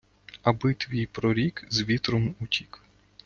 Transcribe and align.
Аби 0.43 0.73
твій 0.73 1.05
прорік 1.05 1.65
з 1.69 1.81
вітром 1.83 2.35
утік! 2.39 2.81